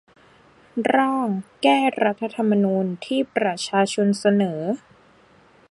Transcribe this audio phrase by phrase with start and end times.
[0.95, 1.29] ร่าง
[1.61, 4.59] แก้รัฐธรรมนูญ ที่ประชาชนเสนอ